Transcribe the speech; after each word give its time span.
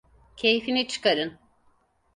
Keyfini 0.35 0.87
çıkarın. 0.87 1.39